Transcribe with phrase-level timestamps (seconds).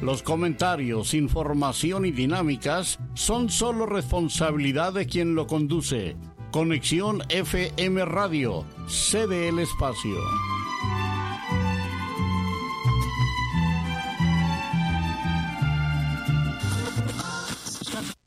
[0.00, 6.16] Los comentarios, información y dinámicas son solo responsabilidad de quien lo conduce.
[6.52, 10.16] Conexión FM Radio, sede el espacio.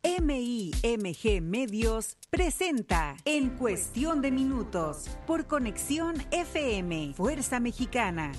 [0.03, 8.31] MIMG Medios presenta En Cuestión de Minutos por Conexión FM, Fuerza Mexicana.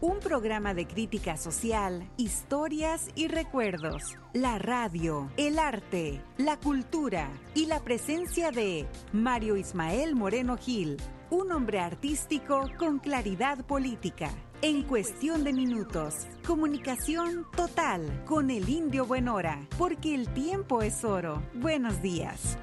[0.00, 4.16] Un programa de crítica social, historias y recuerdos.
[4.32, 10.98] La radio, el arte, la cultura y la presencia de Mario Ismael Moreno Gil,
[11.30, 14.30] un hombre artístico con claridad política.
[14.62, 21.42] En cuestión de minutos, comunicación total con el indio Buenora, porque el tiempo es oro.
[21.54, 22.56] Buenos días.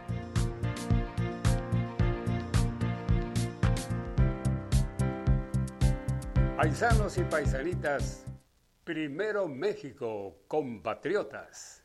[6.55, 8.23] Paisanos y paisanitas,
[8.85, 11.83] primero México, compatriotas.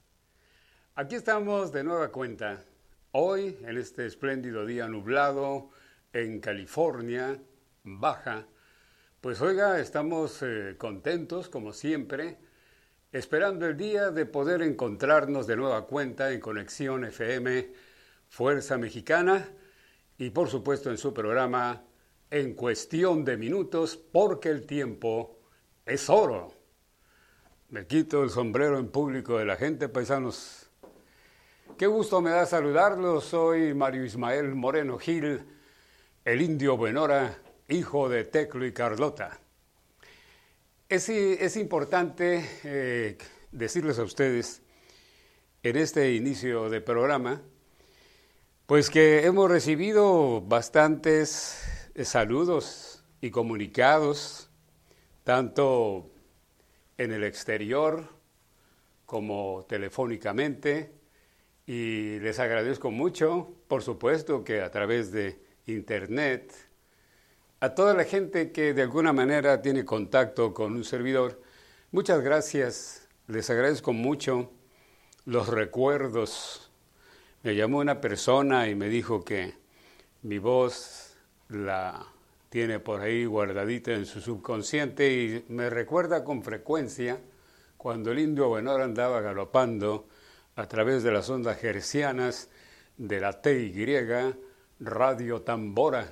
[0.94, 2.62] Aquí estamos de nueva cuenta,
[3.10, 5.70] hoy en este espléndido día nublado
[6.12, 7.36] en California,
[7.82, 8.46] Baja,
[9.20, 12.38] pues oiga, estamos eh, contentos como siempre,
[13.10, 17.72] esperando el día de poder encontrarnos de nueva cuenta en Conexión FM
[18.28, 19.48] Fuerza Mexicana
[20.16, 21.82] y por supuesto en su programa
[22.30, 25.38] En cuestión de minutos porque el tiempo
[25.84, 26.52] es oro.
[27.70, 30.70] Me quito el sombrero en público de la gente, paisanos.
[31.76, 33.24] Qué gusto me da saludarlos.
[33.24, 35.42] Soy Mario Ismael Moreno Gil,
[36.24, 37.36] el indio Buenora
[37.70, 39.38] hijo de Teclo y Carlota.
[40.88, 43.16] Es, importante eh,
[43.52, 44.62] decirles a ustedes
[45.62, 47.40] en este inicio de programa,
[48.66, 54.48] pues que hemos recibido bastantes saludos y comunicados,
[55.24, 56.10] tanto
[56.98, 58.08] en el exterior
[59.06, 60.92] como telefónicamente,
[61.66, 66.52] y les agradezco mucho, por supuesto que a través de internet,
[67.60, 71.40] a toda la gente que de alguna manera tiene contacto con un servidor,
[71.92, 74.50] muchas gracias, les agradezco mucho
[75.24, 76.70] los recuerdos.
[77.42, 79.54] Me llamó una persona y me dijo que
[80.22, 81.09] mi voz
[81.50, 82.06] la
[82.48, 87.20] tiene por ahí guardadita en su subconsciente y me recuerda con frecuencia
[87.76, 90.08] cuando el indio Buenor andaba galopando
[90.56, 92.48] a través de las ondas gercianas
[92.96, 93.86] de la TY
[94.80, 96.10] Radio Tambora.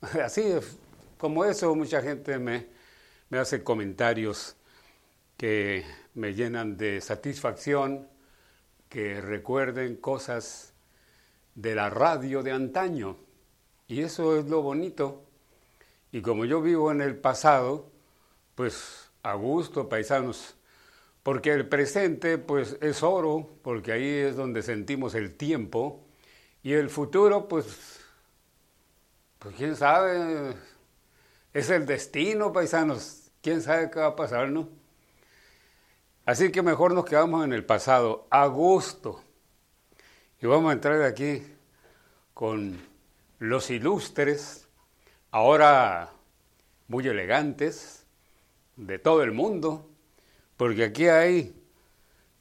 [0.24, 0.44] Así
[1.16, 2.66] como eso, mucha gente me,
[3.30, 4.56] me hace comentarios
[5.36, 5.84] que
[6.14, 8.08] me llenan de satisfacción,
[8.88, 10.74] que recuerden cosas
[11.54, 13.16] de la radio de antaño.
[13.88, 15.22] Y eso es lo bonito.
[16.12, 17.90] Y como yo vivo en el pasado,
[18.54, 20.54] pues a gusto, paisanos,
[21.22, 26.04] porque el presente pues es oro, porque ahí es donde sentimos el tiempo,
[26.62, 28.00] y el futuro pues,
[29.38, 30.54] pues quién sabe,
[31.52, 33.30] es el destino, paisanos.
[33.40, 34.68] ¿Quién sabe qué va a pasar, no?
[36.26, 39.22] Así que mejor nos quedamos en el pasado, a gusto.
[40.42, 41.42] Y vamos a entrar aquí
[42.34, 42.87] con
[43.38, 44.68] los ilustres,
[45.30, 46.12] ahora
[46.88, 48.04] muy elegantes,
[48.76, 49.88] de todo el mundo,
[50.56, 51.54] porque aquí hay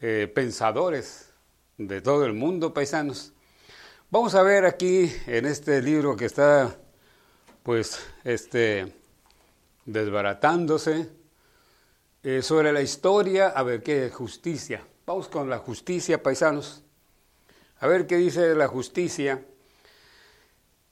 [0.02, 1.34] eh, pensadores
[1.78, 3.34] de todo el mundo, paisanos.
[4.09, 6.78] Vamos a ver aquí en este libro que está
[7.63, 8.94] pues este,
[9.86, 11.09] desbaratándose
[12.24, 14.86] eh, sobre la historia, a ver qué justicia.
[15.06, 16.83] Vamos con la justicia, paisanos.
[17.80, 19.44] A ver qué dice la justicia.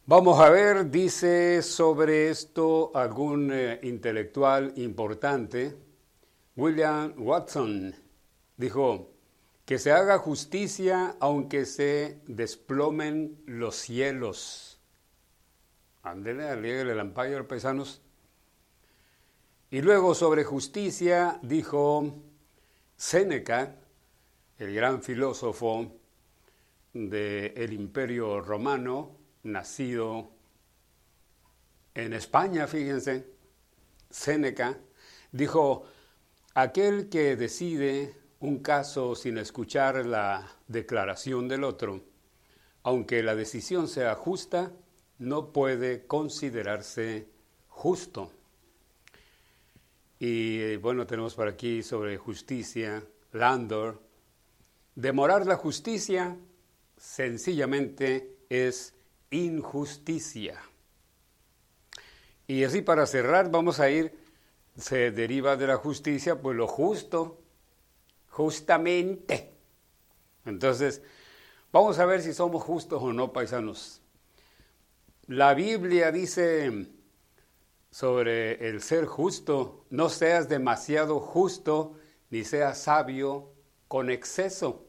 [0.08, 5.76] Vamos a ver, dice sobre esto algún eh, intelectual importante,
[6.56, 7.96] William Watson,
[8.56, 9.10] dijo,
[9.66, 14.80] que se haga justicia aunque se desplomen los cielos.
[16.04, 18.00] Andele, aliegue el Empire, paisanos.
[19.72, 22.14] Y luego sobre justicia dijo
[22.96, 23.76] Séneca,
[24.60, 25.94] el gran filósofo
[26.94, 30.32] del Imperio Romano, nacido
[31.94, 33.26] en España, fíjense,
[34.10, 34.78] Séneca,
[35.32, 35.86] dijo,
[36.54, 42.04] aquel que decide un caso sin escuchar la declaración del otro,
[42.84, 44.72] aunque la decisión sea justa,
[45.20, 47.28] no puede considerarse
[47.70, 48.32] justo.
[50.20, 54.02] Y bueno, tenemos por aquí sobre justicia, Landor.
[54.96, 56.38] Demorar la justicia
[56.98, 58.94] sencillamente es
[59.30, 60.62] injusticia.
[62.48, 64.18] Y así para cerrar vamos a ir,
[64.78, 67.40] se deriva de la justicia, pues lo justo,
[68.30, 69.52] justamente.
[70.46, 71.02] Entonces,
[71.72, 74.02] vamos a ver si somos justos o no, paisanos.
[75.28, 76.88] La Biblia dice
[77.90, 81.98] sobre el ser justo, no seas demasiado justo
[82.30, 83.54] ni seas sabio
[83.88, 84.86] con exceso.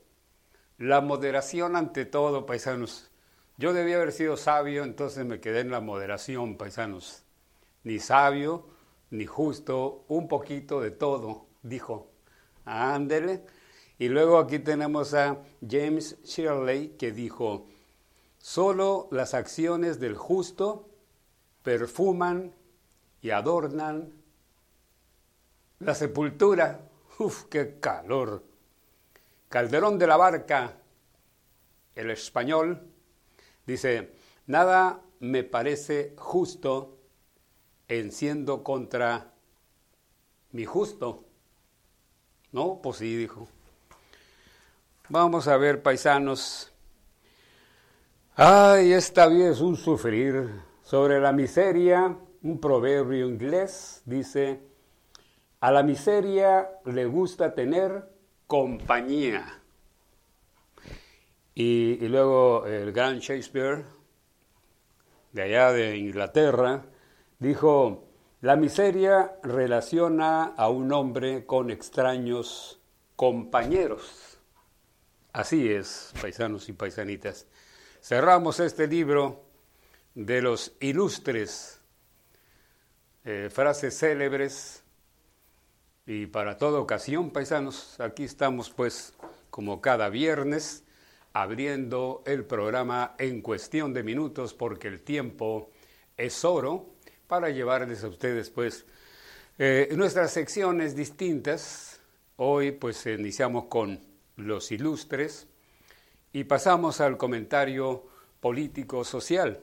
[0.76, 3.10] La moderación ante todo, paisanos.
[3.58, 7.22] Yo debía haber sido sabio, entonces me quedé en la moderación, paisanos.
[7.84, 8.66] Ni sabio,
[9.10, 12.10] ni justo, un poquito de todo, dijo.
[12.66, 13.44] Ándele.
[13.98, 17.66] Y luego aquí tenemos a James Shirley que dijo,
[18.36, 20.90] solo las acciones del justo
[21.62, 22.52] perfuman
[23.22, 24.12] y adornan
[25.78, 26.90] la sepultura.
[27.18, 28.44] Uf, qué calor.
[29.48, 30.74] Calderón de la Barca,
[31.94, 32.95] el español,
[33.66, 34.12] dice,
[34.46, 36.98] nada me parece justo
[37.88, 39.32] en siendo contra
[40.52, 41.24] mi justo.
[42.52, 43.48] No, pues sí, dijo.
[45.08, 46.72] Vamos a ver, paisanos.
[48.34, 50.50] Ay, esta vida es un sufrir.
[50.82, 54.60] Sobre la miseria, un proverbio inglés dice,
[55.60, 58.08] a la miseria le gusta tener
[58.46, 59.62] compañía.
[61.58, 63.82] Y, luego el gran Shakespeare,
[65.32, 66.84] de allá de Inglaterra,
[67.38, 68.04] dijo,
[68.42, 72.78] la miseria relaciona a un hombre con extraños
[73.16, 74.38] compañeros.
[75.32, 77.46] Así es, paisanos y paisanitas.
[78.02, 79.42] Cerramos este libro
[80.14, 81.80] de los ilustres
[83.24, 84.82] eh, frases célebres
[86.04, 89.14] y para toda ocasión, paisanos, aquí estamos pues
[89.48, 90.82] como cada viernes
[91.38, 95.70] abriendo el programa en cuestión de minutos porque el tiempo
[96.16, 96.94] es oro
[97.26, 98.86] para llevarles a ustedes pues
[99.58, 102.00] eh, nuestras secciones distintas.
[102.36, 104.00] Hoy pues iniciamos con
[104.36, 105.46] los ilustres
[106.32, 108.06] y pasamos al comentario
[108.40, 109.60] político social,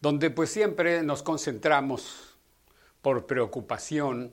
[0.00, 2.38] donde pues siempre nos concentramos
[3.02, 4.32] por preocupación,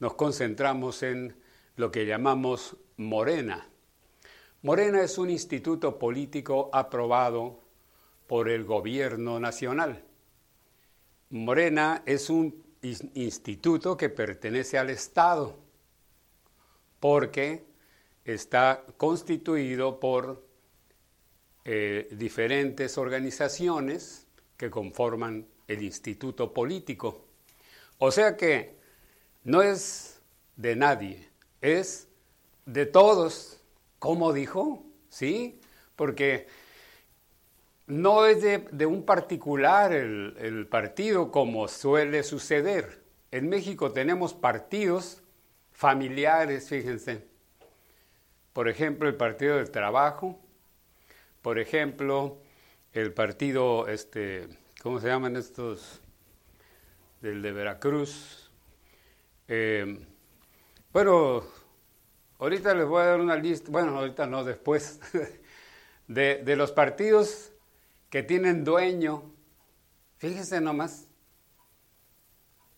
[0.00, 1.34] nos concentramos en
[1.76, 3.69] lo que llamamos Morena.
[4.62, 7.60] Morena es un instituto político aprobado
[8.26, 10.04] por el gobierno nacional.
[11.30, 12.62] Morena es un
[13.14, 15.56] instituto que pertenece al Estado,
[16.98, 17.64] porque
[18.24, 20.44] está constituido por
[21.64, 24.26] eh, diferentes organizaciones
[24.58, 27.24] que conforman el instituto político.
[27.98, 28.76] O sea que
[29.44, 30.20] no es
[30.56, 31.30] de nadie,
[31.62, 32.08] es
[32.66, 33.59] de todos,
[34.00, 35.60] como dijo, ¿sí?
[35.94, 36.48] Porque
[37.86, 43.04] no es de, un particular el, el partido como suele suceder.
[43.30, 45.22] En México tenemos partidos
[45.70, 47.30] familiares, fíjense,
[48.52, 50.40] por ejemplo, el Partido del Trabajo,
[51.42, 52.38] por ejemplo,
[52.92, 54.48] el partido, este,
[54.82, 56.00] ¿cómo se llaman estos?
[57.20, 58.50] Del de Veracruz.
[59.46, 60.04] Eh,
[60.92, 61.44] bueno,
[62.40, 64.98] ahorita les voy a dar una lista, bueno, ahorita no, después,
[66.08, 67.52] de, de los partidos
[68.08, 69.32] que tienen dueño.
[70.18, 71.06] Fíjense nomás,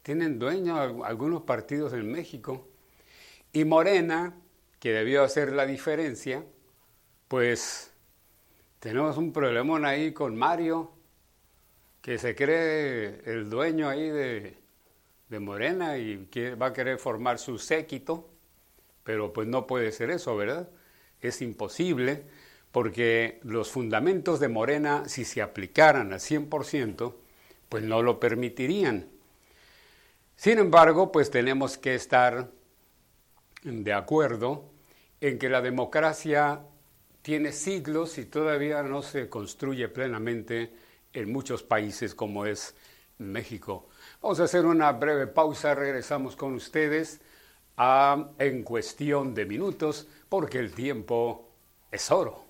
[0.03, 2.69] tienen dueño algunos partidos en México.
[3.53, 4.35] Y Morena,
[4.79, 6.45] que debió hacer la diferencia,
[7.29, 7.93] pues
[8.81, 10.93] tenemos un problemón ahí con Mario,
[12.01, 14.59] que se cree el dueño ahí de,
[15.29, 16.29] de Morena y
[16.61, 18.32] va a querer formar su séquito,
[19.05, 20.69] pero pues no puede ser eso, ¿verdad?
[21.21, 22.25] Es imposible
[22.73, 27.15] porque los fundamentos de Morena, si se aplicaran al 100%,
[27.69, 29.09] pues no lo permitirían.
[30.37, 32.51] Sin embargo, pues tenemos que estar
[33.63, 34.71] de acuerdo
[35.21, 36.63] en que la democracia
[37.21, 40.73] tiene siglos y todavía no se construye plenamente
[41.13, 42.75] en muchos países como es
[43.19, 43.89] México.
[44.21, 47.21] Vamos a hacer una breve pausa, regresamos con ustedes
[47.85, 51.49] a, en cuestión de minutos porque el tiempo
[51.91, 52.45] es oro.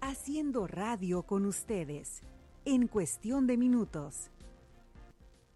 [0.00, 2.20] Haciendo radio con ustedes
[2.64, 4.30] en cuestión de minutos.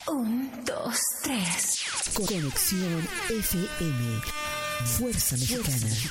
[0.09, 1.85] Un, dos, tres.
[2.17, 4.21] Conexión FM.
[4.99, 6.11] Fuerza Mexicana.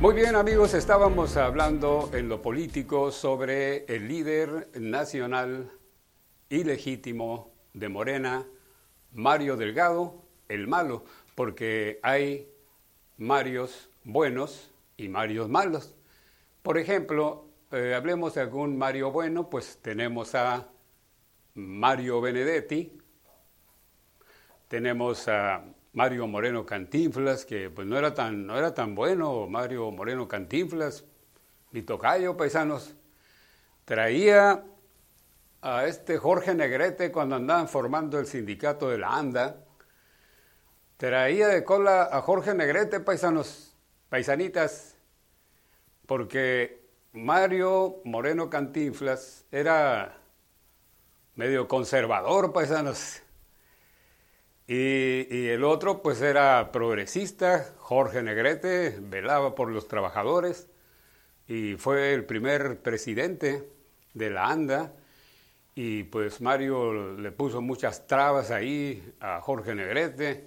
[0.00, 5.72] Muy bien amigos, estábamos hablando en lo político sobre el líder nacional
[6.48, 8.46] ilegítimo de Morena,
[9.12, 11.02] Mario Delgado, el malo,
[11.34, 12.48] porque hay
[13.16, 15.96] Marios buenos y Marios malos.
[16.62, 20.68] Por ejemplo, eh, hablemos de algún Mario bueno, pues tenemos a
[21.54, 22.96] Mario Benedetti,
[24.68, 25.64] tenemos a
[25.98, 31.04] Mario Moreno Cantinflas, que pues no era tan, no era tan bueno, Mario Moreno Cantinflas,
[31.72, 32.94] mi tocayo, paisanos,
[33.84, 34.62] traía
[35.60, 39.64] a este Jorge Negrete cuando andaban formando el sindicato de la ANDA,
[40.98, 43.74] traía de cola a Jorge Negrete, paisanos,
[44.08, 44.94] paisanitas,
[46.06, 46.80] porque
[47.12, 50.16] Mario Moreno Cantinflas era
[51.34, 53.20] medio conservador, paisanos
[54.70, 60.68] y, el otro pues era progresista, Jorge Negrete, velaba por los trabajadores
[61.46, 63.66] y fue el primer presidente
[64.12, 64.92] de la ANDA
[65.74, 70.44] y pues Mario le puso muchas trabas ahí a Jorge Negrete.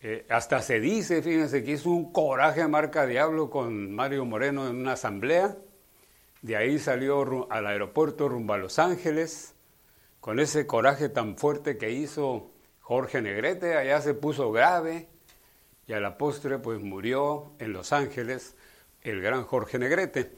[0.00, 4.66] Eh, hasta se dice, fíjense, que hizo un coraje a marca diablo con Mario Moreno
[4.68, 5.58] en una asamblea.
[6.40, 9.54] De ahí salió al aeropuerto rumbo a Los Ángeles,
[10.20, 12.53] con ese coraje tan fuerte que hizo
[12.84, 15.08] Jorge Negrete allá se puso grave
[15.86, 18.56] y a la postre pues murió en Los Ángeles
[19.00, 20.32] el gran Jorge Negrete.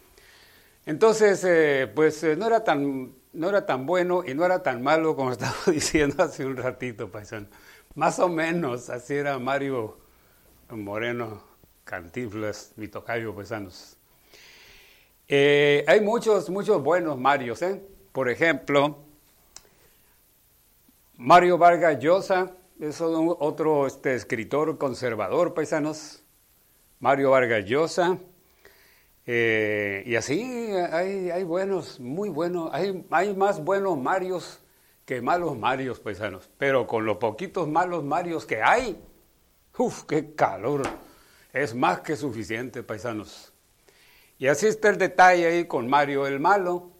[0.86, 4.80] Entonces, eh, pues eh, no, era tan, no era tan bueno y no era tan
[4.80, 7.48] malo como estaba diciendo hace un ratito, paisano.
[7.96, 9.98] Más o menos, así era Mario
[10.70, 11.42] Moreno
[11.82, 13.96] Cantinflas, mi tocayo, paisanos.
[15.26, 17.82] Eh, hay muchos, muchos buenos Marios, ¿eh?
[18.12, 19.05] Por ejemplo,
[21.18, 26.22] Mario Vargas Llosa es otro este, escritor conservador, paisanos.
[27.00, 28.18] Mario Vargas Llosa.
[29.24, 30.42] Eh, y así
[30.92, 34.60] hay, hay, buenos, muy buenos, hay, hay más buenos Marios
[35.06, 36.50] que malos Marios, paisanos.
[36.58, 39.02] Pero con los poquitos malos Marios que hay,
[39.78, 40.82] uff, qué calor.
[41.50, 43.54] Es más que suficiente, paisanos.
[44.38, 46.95] Y así está el detalle ahí con Mario el Malo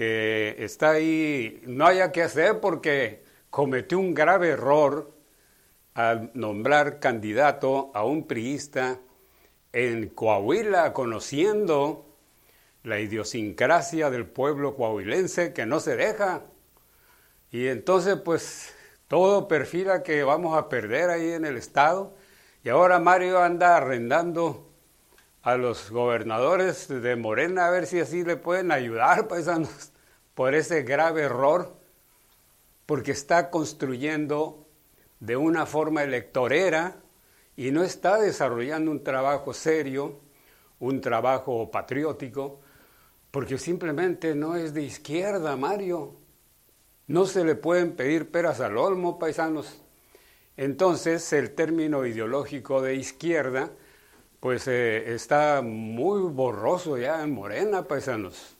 [0.00, 5.12] que está ahí, no haya que hacer porque cometió un grave error
[5.92, 8.98] al nombrar candidato a un priista
[9.74, 12.16] en Coahuila, conociendo
[12.82, 16.44] la idiosincrasia del pueblo coahuilense que no se deja.
[17.50, 18.74] Y entonces, pues,
[19.06, 22.16] todo perfila que vamos a perder ahí en el Estado.
[22.64, 24.69] Y ahora Mario anda arrendando
[25.42, 29.92] a los gobernadores de Morena a ver si así le pueden ayudar, paisanos,
[30.34, 31.76] por ese grave error,
[32.86, 34.66] porque está construyendo
[35.20, 36.96] de una forma electorera
[37.56, 40.20] y no está desarrollando un trabajo serio,
[40.78, 42.60] un trabajo patriótico,
[43.30, 46.16] porque simplemente no es de izquierda, Mario.
[47.06, 49.82] No se le pueden pedir peras al olmo, paisanos.
[50.56, 53.70] Entonces, el término ideológico de izquierda
[54.40, 58.56] pues eh, está muy borroso ya en Morena, paisanos,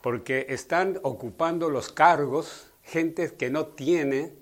[0.00, 4.32] porque están ocupando los cargos gente que no tiene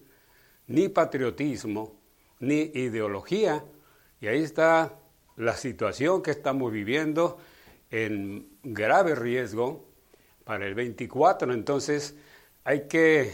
[0.66, 1.96] ni patriotismo
[2.38, 3.64] ni ideología,
[4.20, 4.94] y ahí está
[5.36, 7.38] la situación que estamos viviendo
[7.90, 9.84] en grave riesgo
[10.44, 12.14] para el 24, entonces
[12.64, 13.32] hay que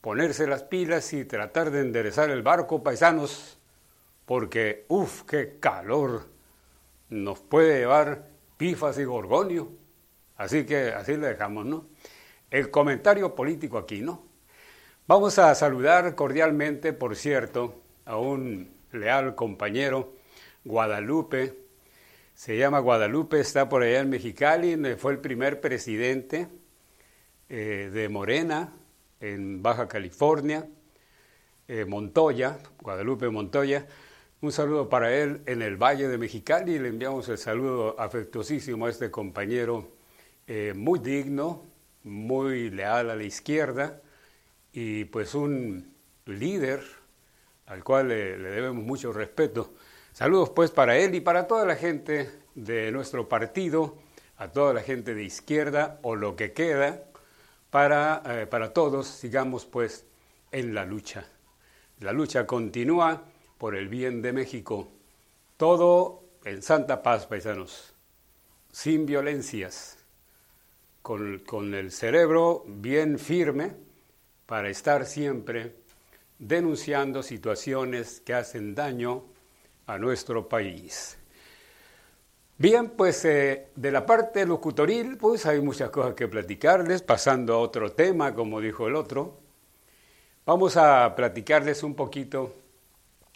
[0.00, 3.58] ponerse las pilas y tratar de enderezar el barco, paisanos,
[4.26, 6.37] porque, uff, qué calor
[7.10, 9.70] nos puede llevar pifas y gorgonio.
[10.36, 11.86] Así que así le dejamos, ¿no?
[12.50, 14.24] El comentario político aquí, ¿no?
[15.06, 20.14] Vamos a saludar cordialmente, por cierto, a un leal compañero,
[20.64, 21.54] Guadalupe.
[22.34, 26.46] Se llama Guadalupe, está por allá en Mexicali, fue el primer presidente
[27.48, 28.72] eh, de Morena
[29.20, 30.68] en Baja California,
[31.66, 33.86] eh, Montoya, Guadalupe Montoya.
[34.40, 38.90] Un saludo para él en el Valle de Mexicali le enviamos el saludo afectuosísimo a
[38.90, 39.88] este compañero
[40.46, 41.64] eh, muy digno,
[42.04, 44.00] muy leal a la izquierda
[44.72, 45.92] y pues un
[46.26, 46.84] líder
[47.66, 49.74] al cual le, le debemos mucho respeto.
[50.12, 53.98] Saludos pues para él y para toda la gente de nuestro partido,
[54.36, 57.02] a toda la gente de izquierda o lo que queda,
[57.70, 60.06] para, eh, para todos sigamos pues
[60.52, 61.26] en la lucha.
[61.98, 63.24] La lucha continúa
[63.58, 64.88] por el bien de México.
[65.56, 67.92] Todo en santa paz, paisanos,
[68.72, 69.98] sin violencias,
[71.02, 73.72] con, el cerebro bien firme
[74.46, 75.74] para estar siempre
[76.38, 79.24] denunciando situaciones que hacen daño
[79.86, 81.16] a nuestro país.
[82.58, 87.58] Bien, pues eh, de la parte locutoril, pues hay muchas cosas que platicarles, pasando a
[87.58, 89.38] otro tema, como dijo el otro.
[90.44, 92.52] Vamos a platicarles un poquito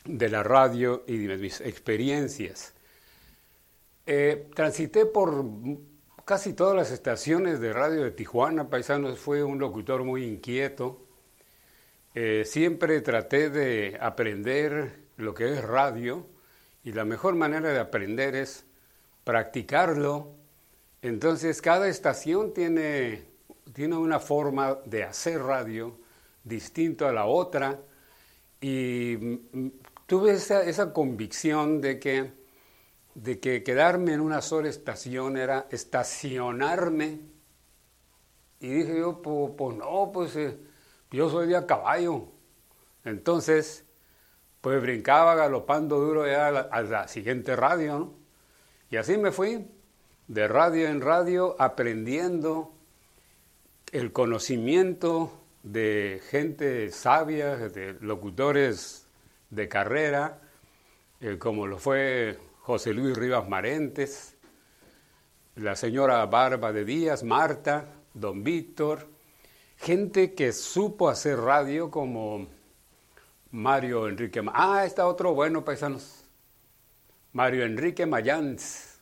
[0.05, 2.75] de la radio y de mis experiencias.
[4.07, 5.45] Eh, transité por
[6.25, 11.07] casi todas las estaciones de radio de Tijuana, paisanos, fue un locutor muy inquieto.
[12.15, 16.27] Eh, siempre traté de aprender lo que es radio
[16.85, 18.67] y la mejor manera de aprender es
[19.25, 20.35] practicarlo.
[21.01, 23.23] Entonces cada estación tiene,
[23.73, 25.97] tiene una forma de hacer radio
[26.45, 27.81] distinto a la otra
[28.61, 29.17] y
[30.13, 32.33] tuve esa, esa convicción de que,
[33.15, 37.19] de que quedarme en una sola estación era estacionarme.
[38.61, 40.59] Y dije yo, pues, pues no, pues eh,
[41.11, 42.27] yo soy de a caballo.
[43.07, 43.87] Entonces,
[44.61, 48.13] pues brincaba galopando duro a la, siguiente radio.
[48.91, 49.67] Y así me fui,
[50.29, 52.75] de radio en radio, aprendiendo
[53.93, 59.02] el conocimiento de gente sabia, de locutores
[59.53, 60.41] de carrera,
[61.21, 64.35] eh, como lo fue José Luis Rivas Marentes,
[65.57, 69.07] la señora Barba de Díaz, Marta, don Víctor,
[69.77, 72.49] gente que supo hacer radio como
[73.51, 74.43] Mario Enrique.
[74.55, 76.25] Ah, está otro bueno, paisanos.
[77.35, 79.01] Mario Enrique Mayans,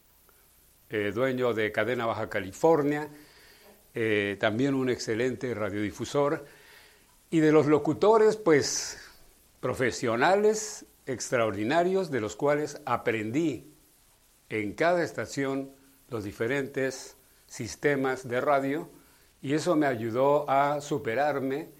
[0.88, 3.08] eh, dueño de Cadena Baja California,
[3.94, 6.44] eh, también un excelente radiodifusor.
[7.30, 9.09] Y de los locutores, pues
[9.60, 13.72] profesionales extraordinarios, de los cuales aprendí
[14.48, 15.72] en cada estación
[16.08, 18.90] los diferentes sistemas de radio
[19.42, 21.70] y eso me ayudó a superarme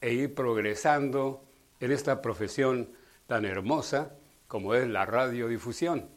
[0.00, 1.44] e ir progresando
[1.80, 2.90] en esta profesión
[3.26, 4.14] tan hermosa
[4.48, 6.08] como es la radiodifusión.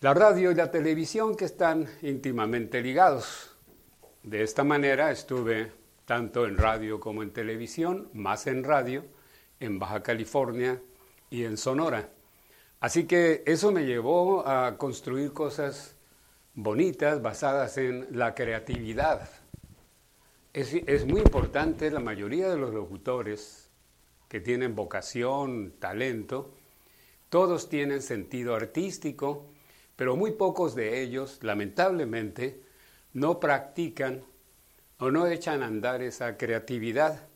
[0.00, 3.56] La radio y la televisión que están íntimamente ligados.
[4.22, 5.72] De esta manera estuve
[6.04, 9.04] tanto en radio como en televisión, más en radio,
[9.62, 10.80] en Baja California
[11.30, 12.10] y en Sonora.
[12.80, 15.94] Así que eso me llevó a construir cosas
[16.54, 19.30] bonitas basadas en la creatividad.
[20.52, 23.70] Es, muy importante, la mayoría de los locutores
[24.28, 26.52] que tienen vocación, talento,
[27.30, 29.46] todos tienen sentido artístico,
[29.96, 32.60] pero muy pocos de ellos, lamentablemente,
[33.14, 34.24] no practican
[34.98, 37.28] o no echan a andar esa creatividad.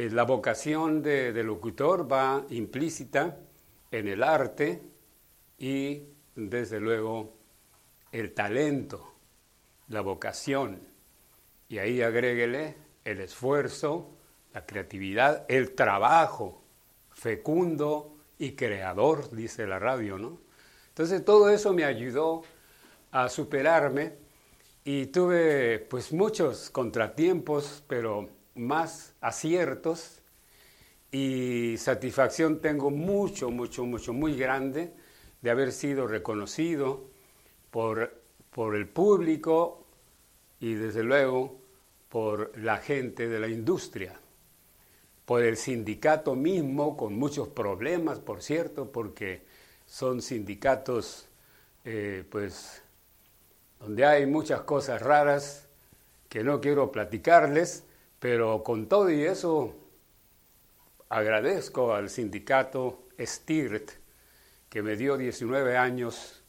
[0.00, 3.36] Eh, la vocación de, de locutor va implícita
[3.90, 4.80] en el arte
[5.58, 7.36] y, desde luego,
[8.10, 9.12] el talento,
[9.88, 10.80] la vocación.
[11.68, 14.16] Y ahí agréguele el esfuerzo,
[14.54, 16.62] la creatividad, el trabajo
[17.10, 20.40] fecundo y creador, dice la radio, ¿no?
[20.88, 22.40] Entonces todo eso me ayudó
[23.10, 24.14] a superarme
[24.82, 30.20] y tuve pues muchos contratiempos, pero más aciertos
[31.12, 34.92] y satisfacción tengo mucho, mucho, mucho, muy grande
[35.42, 37.04] de haber sido reconocido
[37.70, 39.84] por, por el público
[40.60, 41.58] y desde luego
[42.08, 44.20] por la gente de la industria.
[45.24, 49.42] Por el sindicato mismo, con muchos problemas, por cierto, porque
[49.86, 51.28] son sindicatos,
[51.84, 52.82] eh, pues,
[53.78, 55.68] donde hay muchas cosas raras
[56.28, 57.84] que no quiero platicarles,
[58.20, 59.74] pero con todo y eso
[61.08, 63.90] agradezco al sindicato STIRT,
[64.68, 66.44] que me dio 19 años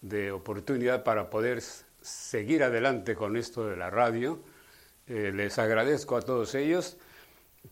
[0.00, 1.62] de oportunidad para poder
[2.00, 4.40] seguir adelante con esto de la radio.
[5.06, 6.96] Eh, les agradezco a todos ellos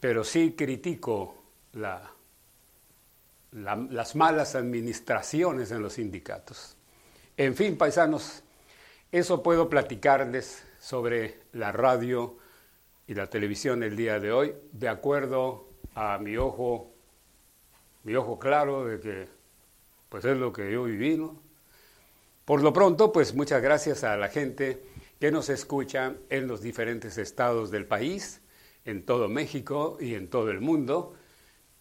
[0.00, 1.42] pero sí critico
[3.52, 6.76] las malas administraciones en los sindicatos.
[7.36, 8.42] En fin, paisanos,
[9.10, 12.36] eso puedo platicarles sobre la radio
[13.12, 16.94] y la televisión el día de hoy, de acuerdo a mi ojo
[18.04, 19.28] mi ojo claro de que
[20.08, 21.22] pues es lo que yo viví.
[22.46, 24.82] Por lo pronto, pues muchas gracias a la gente
[25.20, 28.40] que nos escucha en los diferentes estados del país,
[28.86, 31.14] en todo México y en todo el mundo.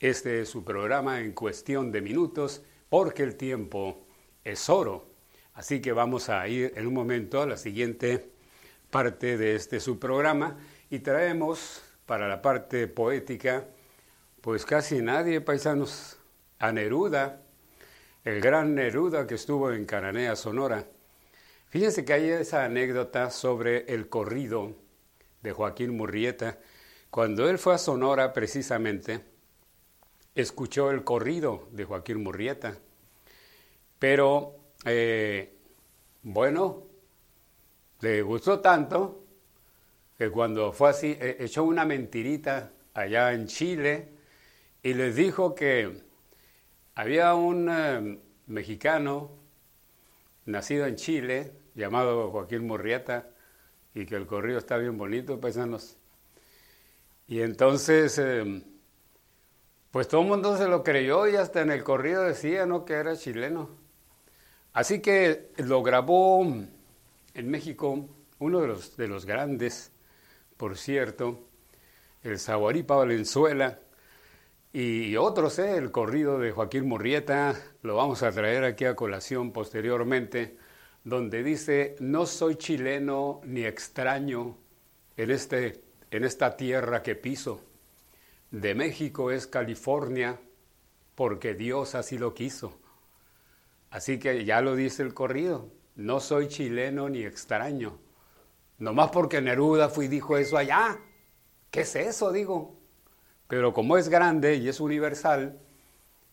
[0.01, 4.05] Este es su programa en cuestión de minutos, porque el tiempo
[4.43, 5.07] es oro.
[5.53, 8.33] Así que vamos a ir en un momento a la siguiente
[8.89, 10.57] parte de este subprograma
[10.91, 13.65] y traemos para la parte poética,
[14.41, 16.17] pues casi nadie, paisanos,
[16.59, 17.41] a Neruda,
[18.25, 20.85] el gran Neruda que estuvo en Cananea, Sonora.
[21.69, 24.75] Fíjense que hay esa anécdota sobre el corrido
[25.41, 26.59] de Joaquín Murrieta.
[27.09, 29.21] Cuando él fue a Sonora precisamente,
[30.35, 32.77] escuchó el corrido de Joaquín Murrieta.
[33.97, 35.55] Pero, eh,
[36.21, 36.83] bueno,
[38.01, 39.20] le gustó tanto
[40.21, 44.09] que cuando fue así, e, echó una mentirita allá en Chile
[44.83, 46.03] y les dijo que
[46.93, 49.31] había un eh, mexicano
[50.45, 53.29] nacido en Chile llamado Joaquín Murrieta
[53.95, 55.97] y que el corrido está bien bonito, paisanos.
[57.25, 58.61] Y entonces, em,
[59.89, 62.85] pues todo el mundo se lo creyó y hasta en el corrido decía, ¿no?
[62.85, 63.71] Que era chileno.
[64.71, 68.07] Así que lo grabó en México
[68.37, 69.91] uno de los, de los grandes,
[70.61, 71.39] por cierto,
[72.21, 73.79] el Zaguaripa Valenzuela,
[74.71, 75.75] y otros, ¿eh?
[75.75, 80.59] el corrido de Joaquín Murrieta, lo vamos a traer aquí a colación posteriormente,
[81.03, 84.55] donde dice, no soy chileno ni extraño
[85.17, 87.63] en, este, en esta tierra que piso.
[88.51, 90.39] De México es California,
[91.15, 92.77] porque Dios así lo quiso.
[93.89, 97.97] Así que ya lo dice el corrido, no soy chileno ni extraño.
[98.81, 100.97] Nomás porque Neruda fui y dijo eso allá.
[101.69, 102.31] ¿Qué es eso?
[102.31, 102.79] Digo.
[103.47, 105.59] Pero como es grande y es universal,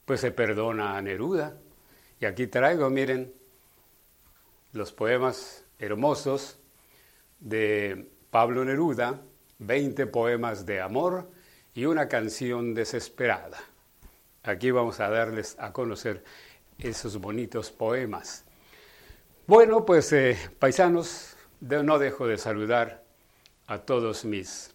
[0.07, 1.59] pues se perdona a Neruda.
[2.19, 3.35] Y aquí traigo, miren,
[4.73, 6.59] los poemas hermosos
[7.39, 9.21] de Pablo Neruda,
[9.59, 11.31] 20 poemas de amor
[11.75, 13.59] y una canción desesperada.
[14.43, 16.25] Aquí vamos a darles a conocer
[16.79, 18.47] esos bonitos poemas.
[19.47, 23.05] Bueno, pues eh, paisanos, no dejo de saludar
[23.67, 24.75] a todos mis,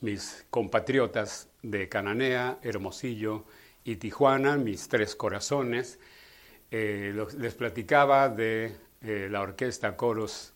[0.00, 3.44] mis compatriotas de Cananea, Hermosillo
[3.84, 5.98] y Tijuana, mis tres corazones.
[6.70, 10.52] Eh, les platicaba de eh, la orquesta Coros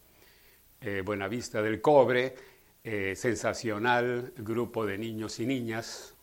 [1.05, 2.37] Buenavista del Cobre,
[2.85, 6.15] sensacional grupo de niños y niñas,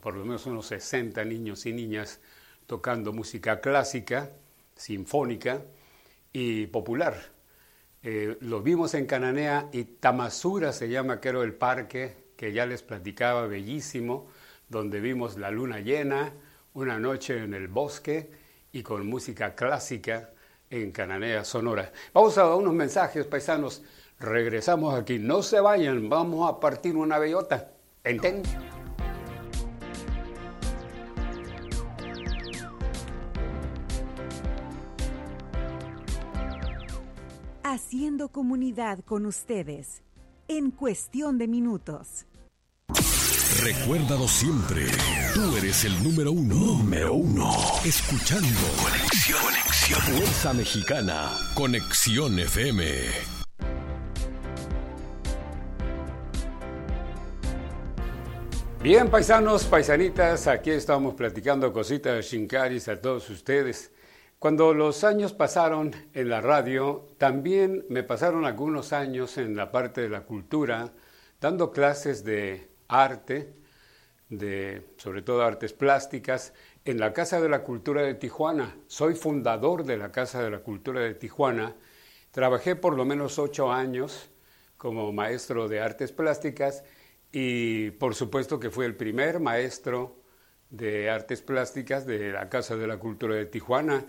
[0.00, 2.20] por lo menos unos 60 niños y niñas
[2.66, 4.30] tocando música clásica,
[4.76, 5.60] sinfónica,
[6.38, 7.35] y popular.
[8.08, 12.84] Eh, lo vimos en Cananea y Tamasura se llama, era el parque que ya les
[12.84, 14.28] platicaba, bellísimo,
[14.68, 16.32] donde vimos la luna llena,
[16.74, 18.30] una noche en el bosque
[18.70, 20.30] y con música clásica
[20.70, 21.90] en Cananea, Sonora.
[22.14, 23.82] Vamos a unos mensajes, paisanos.
[24.20, 25.18] Regresamos aquí.
[25.18, 27.72] No se vayan, vamos a partir una bellota.
[28.04, 28.75] ¿Entienden?
[37.76, 40.02] Haciendo comunidad con ustedes
[40.48, 42.24] en cuestión de minutos.
[43.62, 44.86] Recuérdalo siempre,
[45.34, 46.54] tú eres el número uno.
[46.54, 47.50] Número uno.
[47.84, 48.48] Escuchando.
[48.82, 50.00] Conexión, conexión.
[50.00, 51.32] Fuerza Mexicana.
[51.54, 52.82] Conexión FM.
[58.82, 63.90] Bien, paisanos, paisanitas, aquí estamos platicando cositas de Shinkaris a todos ustedes.
[64.38, 70.02] Cuando los años pasaron en la radio, también me pasaron algunos años en la parte
[70.02, 70.92] de la cultura,
[71.40, 73.54] dando clases de arte,
[74.28, 76.52] de sobre todo artes plásticas,
[76.84, 78.76] en la Casa de la Cultura de Tijuana.
[78.88, 81.74] Soy fundador de la Casa de la Cultura de Tijuana.
[82.30, 84.28] Trabajé por lo menos ocho años
[84.76, 86.84] como maestro de artes plásticas
[87.32, 90.20] y por supuesto que fui el primer maestro
[90.68, 94.04] de artes plásticas de la Casa de la Cultura de Tijuana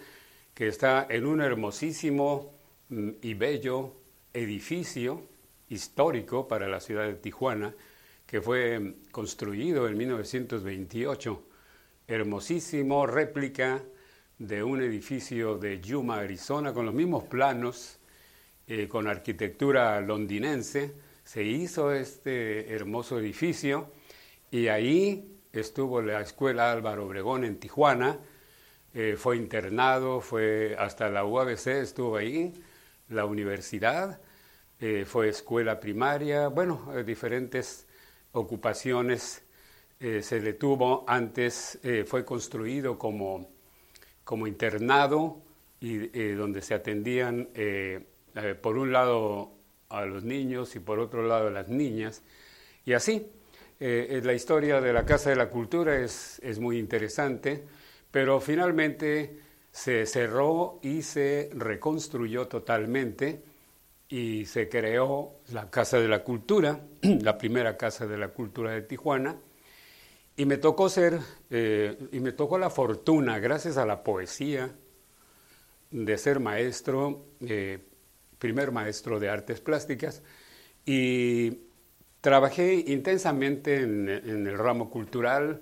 [0.57, 2.51] que está en un hermosísimo
[2.89, 3.93] mm, y bello
[4.33, 5.21] edificio
[5.69, 7.75] histórico para la ciudad de Tijuana,
[8.25, 11.43] que fue mm, construido en 1928.
[12.07, 13.83] Hermosísimo réplica
[14.39, 17.99] de un edificio de Yuma, Arizona, con los mismos planos,
[18.65, 20.95] eh, con arquitectura londinense.
[21.23, 23.91] Se hizo este hermoso edificio
[24.49, 28.17] y ahí estuvo la Escuela Álvaro Obregón en Tijuana,
[28.99, 32.51] eh, fue internado, fue hasta la UABC, estuvo ahí,
[33.09, 34.19] la universidad,
[34.79, 37.85] eh, fue escuela primaria, bueno, eh, diferentes
[38.31, 39.43] ocupaciones
[39.99, 43.49] se le tuvo antes, fue construido como,
[44.23, 45.41] como internado
[45.79, 47.49] y donde se atendían
[48.61, 49.53] por un lado
[49.89, 52.21] a los niños y por otro lado a las niñas.
[52.85, 53.31] Y así,
[53.79, 57.65] la historia de la Casa de la Cultura es, es muy interesante,
[58.11, 59.39] pero finalmente
[59.71, 63.43] se cerró y se reconstruyó totalmente
[64.09, 68.81] y se creó la Casa de la Cultura, la primera Casa de la Cultura de
[68.81, 69.37] Tijuana,
[70.35, 74.71] y me tocó ser, eh, y me tocó la fortuna, gracias a la poesía,
[75.91, 77.79] de ser maestro, eh,
[78.39, 80.21] primer maestro de artes plásticas,
[80.85, 81.59] y
[82.21, 84.07] trabajé intensamente en
[84.47, 85.61] el ramo cultural,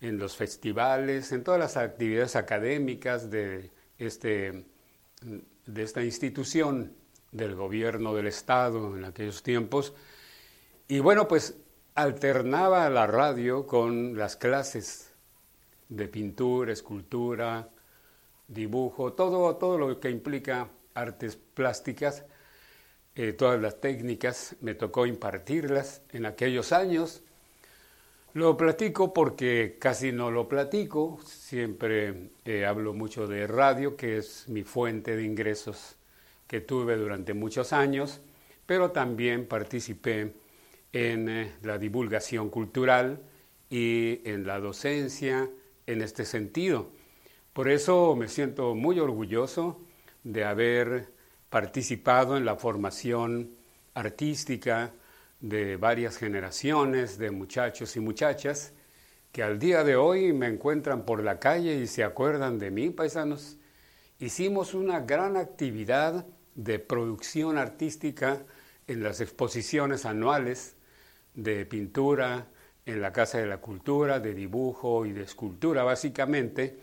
[0.00, 4.66] en los festivales, en todas las actividades académicas de, este,
[5.66, 6.94] de esta institución
[7.32, 9.94] del gobierno del Estado en aquellos tiempos.
[10.88, 11.56] Y bueno, pues
[11.94, 15.12] alternaba la radio con las clases
[15.88, 17.70] de pintura, escultura,
[18.48, 22.24] dibujo, todo, todo lo que implica artes plásticas,
[23.14, 27.22] eh, todas las técnicas, me tocó impartirlas en aquellos años
[28.36, 34.46] lo platico porque casi no lo platico, siempre eh, hablo mucho de radio, que es
[34.50, 35.96] mi fuente de ingresos
[36.46, 38.20] que tuve durante muchos años,
[38.66, 40.34] pero también participé
[40.92, 43.22] en eh, la divulgación cultural
[43.70, 45.48] y en la docencia
[45.86, 46.90] en este sentido.
[47.54, 49.80] Por eso me siento muy orgulloso
[50.24, 51.08] de haber
[51.48, 53.56] participado en la formación
[53.94, 54.92] artística,
[55.40, 58.72] de varias generaciones de muchachos y muchachas
[59.32, 62.90] que al día de hoy me encuentran por la calle y se acuerdan de mí,
[62.90, 63.58] paisanos.
[64.18, 68.42] Hicimos una gran actividad de producción artística
[68.86, 70.76] en las exposiciones anuales
[71.34, 72.46] de pintura
[72.86, 76.78] en la Casa de la Cultura, de dibujo y de escultura, básicamente,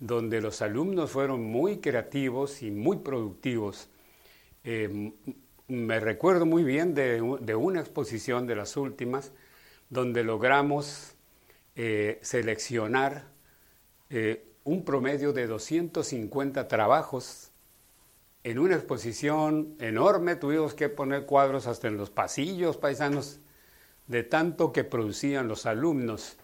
[0.00, 3.88] donde los alumnos fueron muy creativos y muy productivos.
[4.64, 5.12] Eh,
[5.72, 9.32] me recuerdo muy bien de, una exposición de las últimas
[9.88, 11.14] donde logramos
[11.76, 13.24] eh, seleccionar
[14.10, 17.52] eh, un promedio de 250 trabajos
[18.44, 20.36] en una exposición enorme.
[20.36, 23.40] Tuvimos que poner cuadros hasta en los pasillos paisanos
[24.08, 26.36] de tanto que producían los alumnos.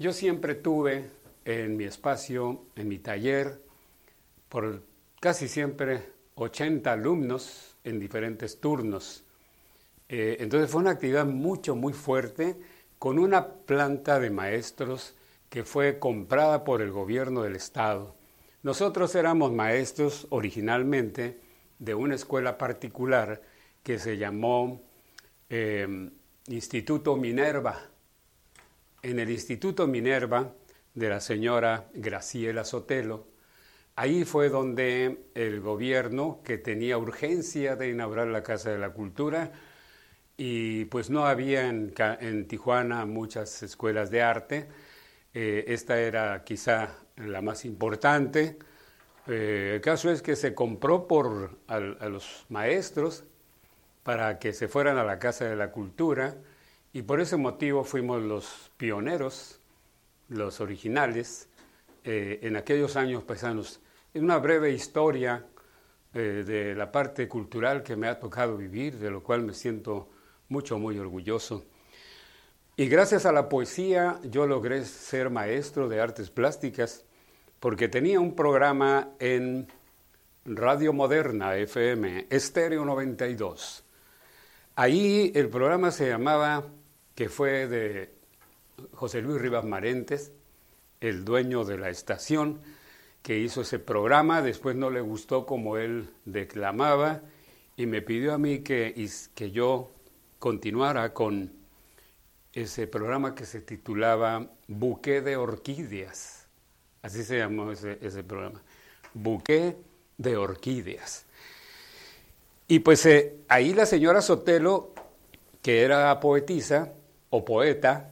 [0.00, 1.08] Yo siempre tuve
[1.44, 3.62] en mi espacio, en mi taller,
[4.48, 4.82] por
[5.20, 9.24] casi siempre 80 alumnos en diferentes turnos.
[10.08, 12.56] Eh, entonces fue una actividad mucho, muy fuerte,
[12.98, 15.14] con una planta de maestros
[15.48, 18.14] que fue comprada por el gobierno del Estado.
[18.62, 21.40] Nosotros éramos maestros originalmente
[21.78, 23.42] de una escuela particular
[23.82, 24.82] que se llamó
[25.50, 26.10] eh,
[26.46, 27.88] Instituto Minerva.
[29.02, 30.54] En el Instituto Minerva
[30.94, 33.26] de la señora Graciela Sotelo,
[34.02, 39.52] Ahí fue donde el gobierno, que tenía urgencia de inaugurar la Casa de la Cultura,
[40.36, 44.68] y pues no había en, Tijuana muchas escuelas de arte,
[45.34, 48.58] eh, esta era quizá la más importante.
[49.28, 53.22] Eh, el caso es que se compró por a los maestros
[54.02, 56.34] para que se fueran a la Casa de la Cultura
[56.92, 59.60] y por ese motivo fuimos los pioneros,
[60.28, 61.48] los originales,
[62.02, 63.80] eh, en aquellos años paisanos.
[64.14, 65.46] Una breve historia
[66.12, 70.10] eh, de la parte cultural que me ha tocado vivir, de lo cual me siento
[70.48, 71.64] mucho, muy orgulloso.
[72.76, 77.06] Y gracias a la poesía yo logré ser maestro de artes plásticas
[77.58, 79.66] porque tenía un programa en
[80.44, 83.82] Radio Moderna FM, Estéreo 92.
[84.76, 86.66] Ahí el programa se llamaba,
[87.14, 88.12] que fue de
[88.92, 90.32] José Luis Rivas Marentes,
[91.00, 92.60] el dueño de la estación,
[93.22, 97.22] que hizo ese programa, después no le gustó como él declamaba
[97.76, 99.90] y me pidió a mí que, que yo
[100.38, 101.52] continuara con
[102.52, 106.46] ese programa que se titulaba Buque de Orquídeas.
[107.00, 108.62] Así se llamó ese, programa.
[109.14, 109.76] Buque
[110.18, 111.24] de Orquídeas.
[112.68, 114.92] Y pues eh, ahí la señora Sotelo,
[115.62, 116.92] que era poetisa
[117.30, 118.10] o poeta,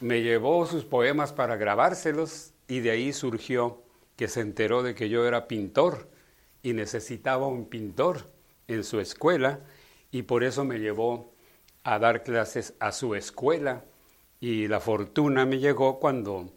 [0.00, 3.82] me llevó sus poemas para grabárselos y de ahí surgió
[4.20, 6.06] que se enteró de que yo era pintor
[6.62, 8.26] y necesitaba un pintor
[8.68, 9.60] en su escuela
[10.10, 11.32] y por eso me llevó
[11.84, 13.82] a dar clases a su escuela
[14.38, 16.52] y la fortuna me llegó cuando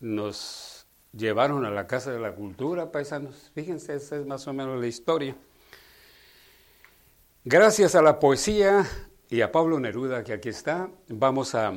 [0.00, 3.50] nos llevaron a la Casa de la Cultura, paisanos.
[3.54, 5.36] Fíjense, esa es más o menos la historia.
[7.44, 8.86] Gracias a la poesía
[9.28, 11.74] y a Pablo Neruda, que aquí está, vamos a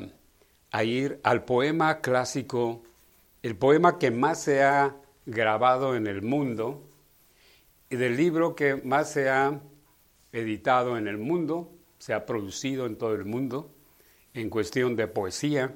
[0.72, 2.84] a ir al poema clásico,
[3.44, 4.96] el poema que más se ha
[5.30, 6.84] grabado en el mundo
[7.90, 9.62] y del libro que más se ha
[10.32, 13.72] editado en el mundo, se ha producido en todo el mundo,
[14.34, 15.76] en cuestión de poesía,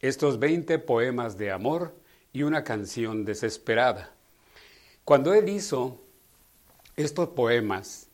[0.00, 1.94] estos 20 poemas de amor
[2.32, 4.14] y una canción desesperada.
[5.04, 6.00] Cuando él hizo
[6.96, 8.08] estos poemas,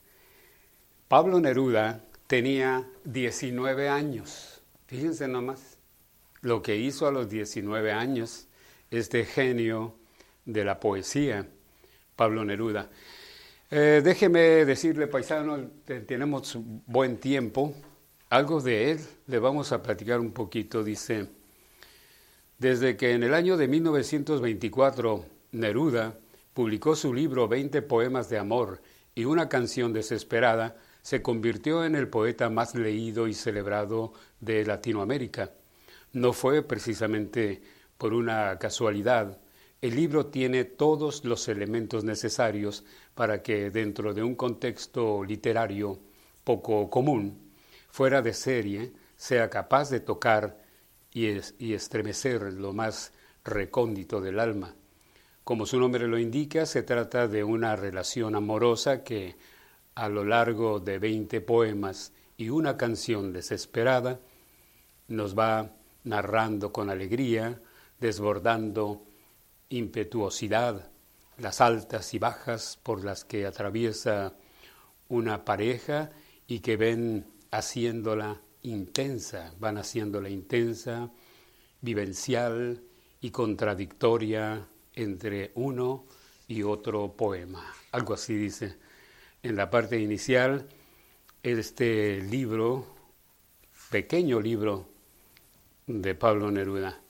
[1.07, 4.63] Pablo Neruda tenía 19 años.
[4.87, 5.79] Fíjense nomás
[6.41, 8.49] lo que hizo a los 19 años
[8.91, 9.95] este genio
[10.47, 11.47] de la poesía,
[12.17, 12.89] Pablo Neruda.
[13.71, 15.59] Eh, déjeme decirle, paisano,
[16.07, 16.57] tenemos
[16.87, 17.75] buen tiempo.
[18.31, 20.83] Algo de él le vamos a platicar un poquito.
[20.83, 21.29] Dice,
[22.59, 26.17] desde que en el año de 1924 Neruda
[26.55, 28.81] publicó su libro Veinte poemas de amor
[29.15, 35.53] y una canción desesperada, se convirtió en el poeta más leído y celebrado de Latinoamérica.
[36.13, 37.63] No fue precisamente
[37.99, 39.39] por una casualidad.
[39.87, 46.01] El libro tiene todos los elementos necesarios para que dentro de un contexto literario
[46.43, 47.53] poco común,
[47.89, 50.59] fuera de serie, sea capaz de tocar
[51.13, 51.29] y,
[51.73, 53.13] estremecer lo más
[53.45, 54.75] recóndito del alma.
[55.45, 59.37] Como su nombre lo indica, se trata de una relación amorosa que
[59.95, 64.19] a lo largo de 20 poemas y una canción desesperada,
[65.07, 65.71] nos va
[66.03, 67.63] narrando con alegría,
[68.01, 69.07] desbordando
[69.69, 70.91] impetuosidad,
[71.39, 74.35] las altas y bajas por las que atraviesa
[75.09, 76.11] una pareja
[76.47, 81.11] y que ven haciéndola intensa, van haciéndola intensa,
[81.81, 82.83] vivencial
[83.21, 86.07] y contradictoria entre uno
[86.49, 87.75] y otro poema.
[87.93, 88.77] Algo así dice
[89.43, 90.67] en la parte inicial
[91.43, 92.87] este libro,
[93.91, 94.89] pequeño libro
[95.87, 97.01] de Pablo Neruda.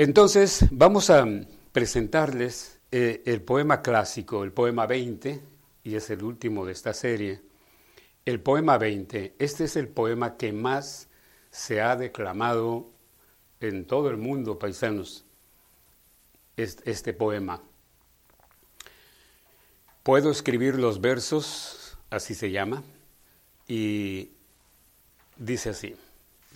[0.00, 1.26] Entonces vamos a
[1.72, 5.42] presentarles eh, el poema clásico, el poema 20,
[5.84, 7.42] y es el último de esta serie.
[8.24, 11.10] El poema 20, este es el poema que más
[11.50, 12.88] se ha declamado
[13.60, 15.26] en todo el mundo, paisanos,
[16.56, 17.62] este poema.
[20.02, 22.82] Puedo escribir los versos, así se llama,
[23.68, 24.30] y
[25.36, 25.94] dice así.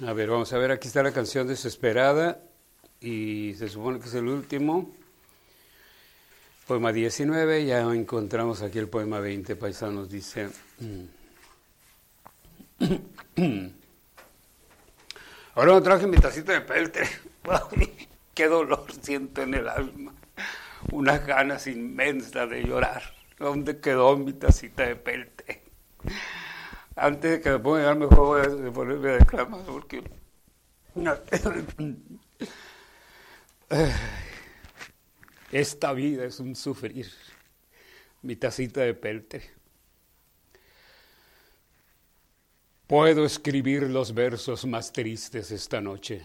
[0.03, 2.41] A ver, vamos a ver, aquí está la canción desesperada
[3.05, 4.91] y se supone que es el último.
[6.67, 10.49] Poema 19, ya encontramos aquí el poema 20, paisanos, dice...
[15.55, 17.07] Ahora no traje mi tacita de peltre.
[18.35, 20.15] Qué dolor siento en el alma.
[20.91, 23.03] Unas ganas inmensas de llorar.
[23.39, 25.63] ¿Dónde quedó mi tacita de pelte?
[26.97, 30.03] Antes de que me ponga a mejor voy a ponerme a declamar porque...
[35.51, 37.11] Esta vida es un sufrir.
[38.23, 39.51] Mi tacita de pelte.
[42.87, 46.25] Puedo escribir los versos más tristes esta noche.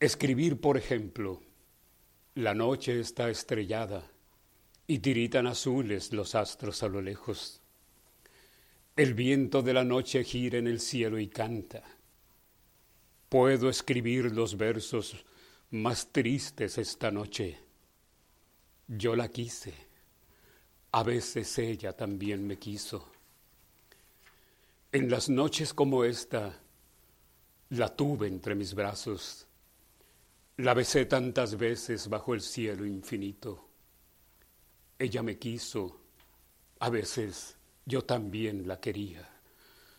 [0.00, 1.42] Escribir, por ejemplo,
[2.34, 4.10] la noche está estrellada
[4.86, 7.60] y tiritan azules los astros a lo lejos.
[8.96, 11.82] El viento de la noche gira en el cielo y canta.
[13.28, 15.24] Puedo escribir los versos
[15.70, 17.58] más tristes esta noche.
[18.88, 19.74] Yo la quise,
[20.92, 23.12] a veces ella también me quiso.
[24.92, 26.60] En las noches como esta,
[27.70, 29.46] la tuve entre mis brazos,
[30.58, 33.68] la besé tantas veces bajo el cielo infinito.
[34.98, 36.00] Ella me quiso,
[36.78, 39.28] a veces yo también la quería.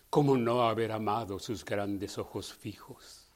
[0.09, 3.26] ¿Cómo no haber amado sus grandes ojos fijos?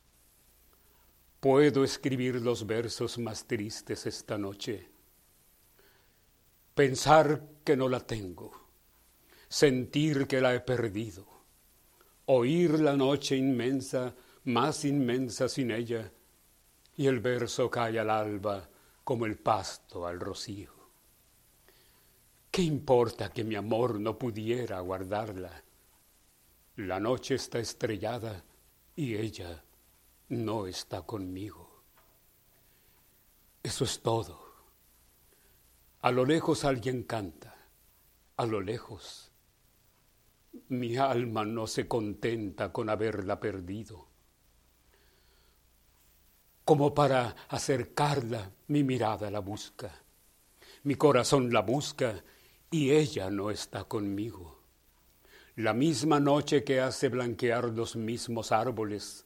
[1.42, 4.88] Puedo escribir los versos más tristes esta noche.
[6.76, 8.52] Pensar que no la tengo,
[9.50, 11.26] sentir que la he perdido,
[12.28, 16.12] oír la noche inmensa, más inmensa sin ella,
[16.96, 18.70] y el verso cae al alba
[19.04, 20.72] como el pasto al rocío.
[22.52, 25.64] ¿Qué importa que mi amor no pudiera guardarla?
[26.76, 28.44] La noche está estrellada
[28.96, 29.64] y ella
[30.32, 31.84] no está conmigo.
[33.62, 34.40] Eso es todo.
[36.02, 37.54] A lo lejos alguien canta,
[38.38, 39.30] a lo lejos.
[40.70, 44.08] Mi alma no se contenta con haberla perdido.
[46.64, 49.92] Como para acercarla, mi mirada la busca,
[50.84, 52.24] mi corazón la busca
[52.70, 54.62] y ella no está conmigo.
[55.58, 59.26] La misma noche que hace blanquear los mismos árboles,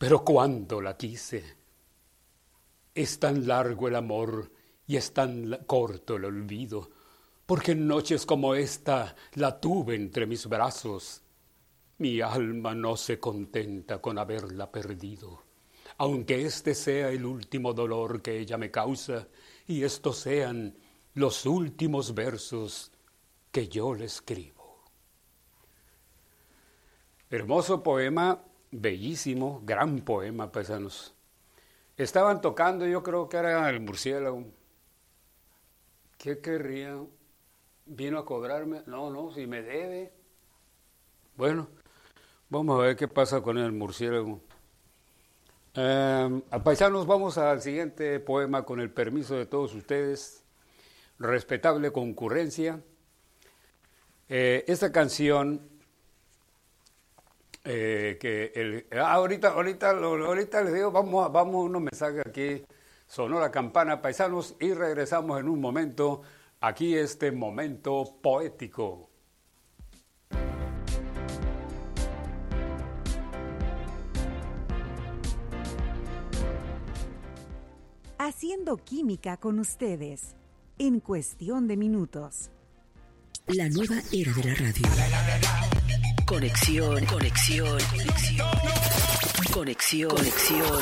[0.00, 1.44] pero cuánto la quise.
[2.94, 4.50] Es tan largo el amor
[4.86, 6.88] y es tan corto el olvido,
[7.44, 11.20] porque en noches como esta la tuve entre mis brazos.
[11.98, 15.42] Mi alma no se contenta con haberla perdido,
[15.98, 19.28] aunque este sea el último dolor que ella me causa
[19.66, 20.78] y estos sean
[21.12, 22.90] los últimos versos
[23.52, 24.82] que yo le escribo.
[27.28, 31.14] Hermoso poema, bellísimo, gran poema, paisanos.
[31.96, 34.44] Estaban tocando, yo creo que era el murciélago.
[36.16, 36.98] ¿Qué querría?
[37.86, 38.82] ¿Vino a cobrarme?
[38.86, 40.12] No, no, si me debe.
[41.36, 41.68] Bueno,
[42.48, 44.40] vamos a ver qué pasa con el murciélago.
[45.74, 50.44] Eh, paisanos, vamos al siguiente poema con el permiso de todos ustedes.
[51.18, 52.80] Respetable concurrencia.
[54.28, 55.68] Eh, esta canción
[57.64, 62.62] eh, que el, ah, ahorita, ahorita, ahorita les digo, vamos, vamos unos mensajes aquí,
[63.06, 66.22] sonó la campana, paisanos, y regresamos en un momento,
[66.60, 69.10] aquí este momento poético.
[78.18, 80.36] Haciendo química con ustedes,
[80.78, 82.50] en cuestión de minutos.
[83.46, 85.69] La nueva era de la radio.
[86.30, 87.78] Conexión, conexión,
[89.52, 90.08] conexión.
[90.08, 90.80] Conexión.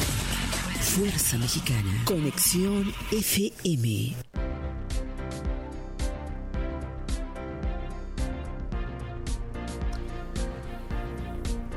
[0.78, 2.04] Fuerza Mexicana.
[2.04, 4.14] Conexión FM.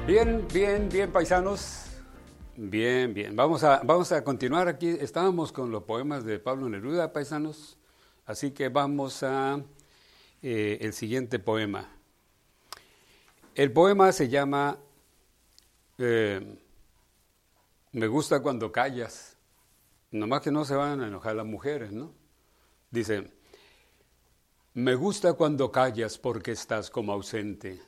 [0.05, 1.85] Bien, bien, bien, paisanos.
[2.57, 3.37] Bien, bien.
[3.37, 4.89] Vamos a, vamos a continuar aquí.
[4.89, 7.77] Estábamos con los poemas de Pablo Neruda, paisanos.
[8.25, 9.61] Así que vamos a
[10.41, 12.00] eh, el siguiente poema.
[13.53, 14.79] El poema se llama
[15.97, 16.57] eh,
[17.91, 19.37] Me gusta cuando callas.
[20.11, 22.13] Nomás que no se van a enojar las mujeres, ¿no?
[22.91, 23.31] Dice,
[24.73, 27.81] me gusta cuando callas porque estás como ausente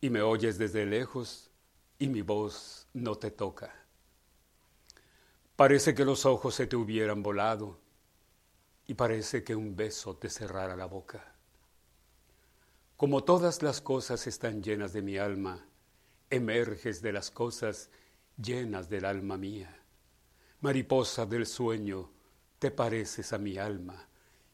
[0.00, 1.50] y me oyes desde lejos
[1.98, 3.74] y mi voz no te toca.
[5.56, 7.80] Parece que los ojos se te hubieran volado
[8.86, 11.33] y parece que un beso te cerrara la boca.
[13.04, 15.62] Como todas las cosas están llenas de mi alma,
[16.30, 17.90] emerges de las cosas
[18.42, 19.78] llenas del alma mía.
[20.62, 22.10] Mariposa del sueño,
[22.58, 24.08] te pareces a mi alma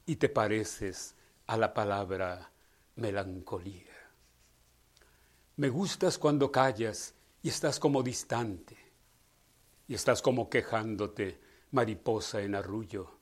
[0.04, 1.14] y te pareces
[1.46, 2.50] a la palabra
[2.96, 3.94] melancolía.
[5.54, 8.76] Me gustas cuando callas y estás como distante,
[9.86, 11.38] y estás como quejándote,
[11.70, 13.12] mariposa en arrullo,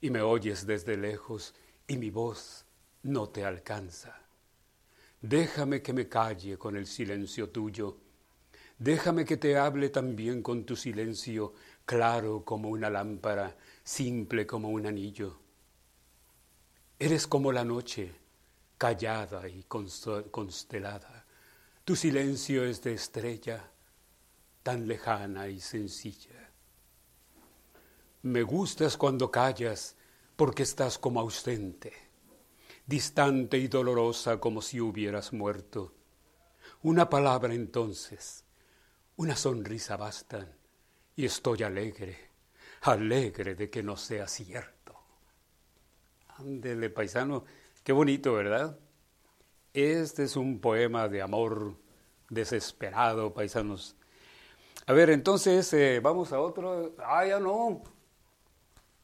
[0.00, 1.56] y me oyes desde lejos
[1.88, 2.66] y mi voz
[3.02, 4.19] no te alcanza.
[5.22, 7.98] Déjame que me calle con el silencio tuyo.
[8.78, 11.52] Déjame que te hable también con tu silencio,
[11.84, 13.54] claro como una lámpara,
[13.84, 15.38] simple como un anillo.
[16.98, 18.14] Eres como la noche,
[18.78, 21.26] callada y constelada.
[21.84, 23.70] Tu silencio es de estrella,
[24.62, 26.50] tan lejana y sencilla.
[28.22, 29.96] Me gustas cuando callas
[30.34, 32.09] porque estás como ausente
[32.90, 35.94] distante y dolorosa como si hubieras muerto.
[36.82, 38.44] Una palabra entonces,
[39.16, 40.52] una sonrisa bastan
[41.14, 42.18] y estoy alegre,
[42.82, 44.98] alegre de que no sea cierto.
[46.36, 47.44] Ándele, paisano,
[47.84, 48.76] qué bonito, ¿verdad?
[49.72, 51.76] Este es un poema de amor
[52.28, 53.94] desesperado, paisanos.
[54.86, 56.96] A ver, entonces, eh, vamos a otro.
[56.98, 57.84] Ah, ya no.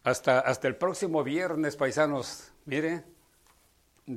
[0.02, 2.50] Hasta, hasta el próximo viernes, paisanos.
[2.64, 3.15] Mire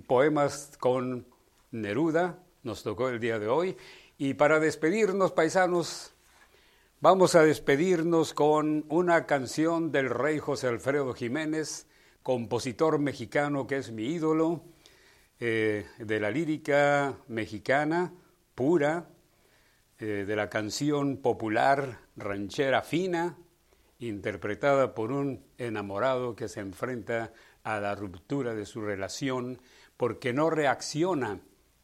[0.07, 1.27] poemas con
[1.71, 3.77] Neruda, nos tocó el día de hoy.
[4.17, 6.13] Y para despedirnos, paisanos,
[6.99, 11.87] vamos a despedirnos con una canción del rey José Alfredo Jiménez,
[12.23, 14.63] compositor mexicano que es mi ídolo,
[15.39, 18.13] eh, de la lírica mexicana
[18.55, 19.07] pura,
[19.97, 23.37] eh, de la canción popular ranchera fina,
[23.99, 27.31] interpretada por un enamorado que se enfrenta
[27.63, 29.59] a la ruptura de su relación
[29.99, 31.41] porque no reacciona,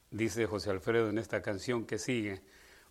[0.10, 2.42] dice José Alfredo en esta canción que sigue,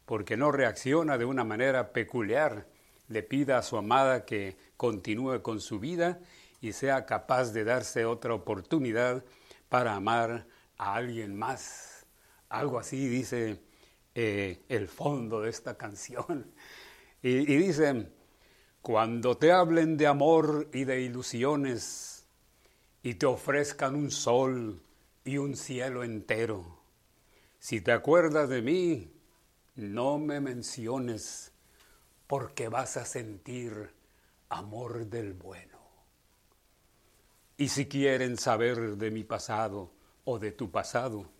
[0.05, 2.68] porque no reacciona de una manera peculiar
[3.09, 6.20] le pida a su amada que continúe con su vida
[6.61, 9.25] y sea capaz de darse otra oportunidad
[9.70, 10.47] para amar
[10.77, 12.05] a alguien más.
[12.51, 13.62] Algo así dice
[14.14, 16.53] eh, el fondo de esta canción.
[17.22, 18.11] Y, y dice,
[18.83, 22.27] cuando te hablen de amor y de ilusiones
[23.03, 24.84] y te ofrezcan un sol
[25.25, 26.79] y un cielo entero,
[27.59, 29.11] si te acuerdas de mí,
[29.77, 31.53] no me menciones
[32.27, 33.91] porque vas a sentir
[34.51, 35.79] amor del bueno.
[37.57, 39.93] Y si quieren saber de mi pasado
[40.25, 41.31] o de tu pasado,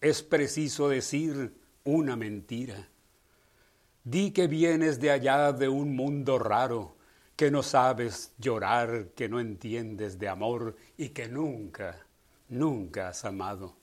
[0.00, 1.54] es preciso decir
[1.84, 2.88] una mentira.
[4.02, 6.96] Di que vienes de allá de un mundo raro,
[7.36, 12.03] que no sabes llorar, que no entiendes de amor y que nunca,
[12.54, 13.76] nunca has amado.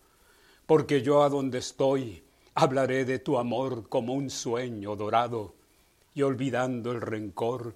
[0.66, 2.24] Porque yo a donde estoy
[2.56, 5.56] hablaré de tu amor como un sueño dorado,
[6.14, 7.76] y olvidando el rencor,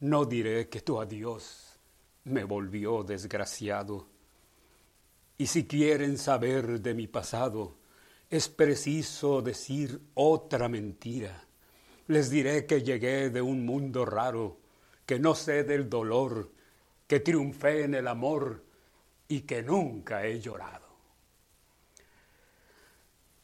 [0.00, 1.78] no diré que tu adiós
[2.24, 4.06] me volvió desgraciado.
[5.38, 7.76] Y si quieren saber de mi pasado,
[8.28, 11.44] es preciso decir otra mentira.
[12.08, 14.58] Les diré que llegué de un mundo raro,
[15.06, 16.50] que no sé del dolor,
[17.06, 18.62] que triunfé en el amor
[19.32, 20.86] y que nunca he llorado.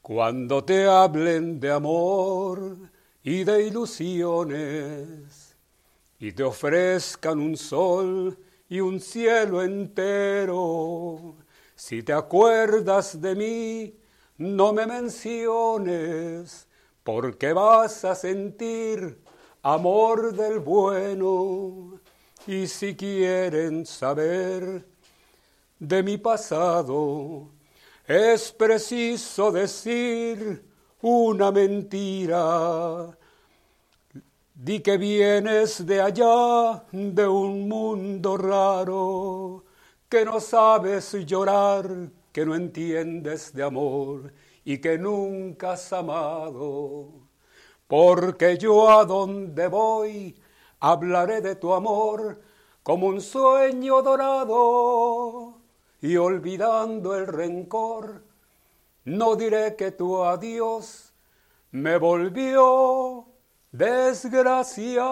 [0.03, 2.77] Cuando te hablen de amor
[3.23, 5.57] y de ilusiones,
[6.19, 11.37] y te ofrezcan un sol y un cielo entero,
[11.75, 13.95] si te acuerdas de mí,
[14.37, 16.67] no me menciones,
[17.03, 19.23] porque vas a sentir
[19.63, 21.99] amor del bueno.
[22.47, 24.98] Y si quieren saber
[25.79, 27.49] de mi pasado,
[28.07, 30.65] es preciso decir
[31.03, 33.17] una mentira.
[34.55, 39.65] Di que vienes de allá, de un mundo raro,
[40.09, 44.33] que no sabes llorar, que no entiendes de amor
[44.65, 47.09] y que nunca has amado.
[47.87, 50.35] Porque yo a donde voy
[50.81, 52.41] hablaré de tu amor
[52.83, 55.58] como un sueño dorado
[56.01, 58.23] y olvidando el rencor,
[59.05, 61.13] no diré que tu adiós
[61.73, 63.27] me volvió
[63.73, 65.09] desgraciado.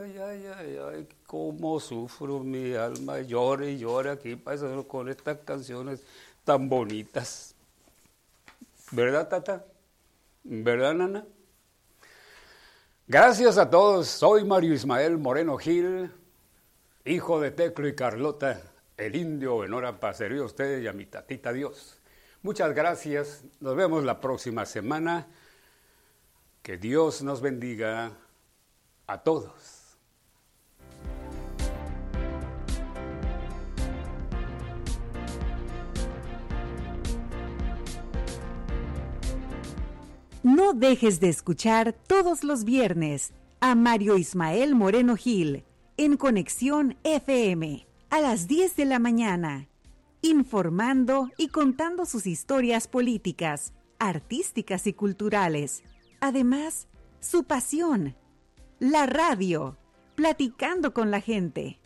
[0.00, 4.40] Ay, ay, ay, ay, cómo sufro mi alma, llore y llore aquí
[4.86, 6.02] con estas canciones
[6.44, 7.54] tan bonitas.
[8.90, 9.64] ¿Verdad, Tata?
[10.44, 11.26] ¿Verdad, Nana?
[13.06, 14.08] Gracias a todos.
[14.08, 16.10] Soy Mario Ismael Moreno Gil,
[17.04, 18.62] hijo de Teclo y Carlota,
[18.98, 22.00] el indio en hora para servir a ustedes y a mi tatita Dios.
[22.42, 23.44] Muchas gracias.
[23.60, 25.28] Nos vemos la próxima semana.
[26.62, 28.12] Que Dios nos bendiga
[29.06, 29.96] a todos.
[40.42, 45.64] No dejes de escuchar todos los viernes a Mario Ismael Moreno Gil
[45.96, 49.68] en Conexión FM a las 10 de la mañana,
[50.22, 55.82] informando y contando sus historias políticas, artísticas y culturales.
[56.20, 56.88] Además,
[57.20, 58.16] su pasión,
[58.78, 59.76] la radio,
[60.14, 61.80] platicando con la gente.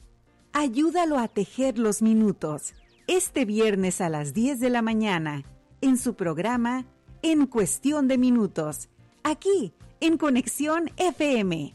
[0.52, 2.74] Ayúdalo a tejer los minutos
[3.06, 5.42] este viernes a las 10 de la mañana
[5.80, 6.86] en su programa
[7.22, 8.88] en cuestión de minutos,
[9.22, 11.74] aquí en Conexión FM.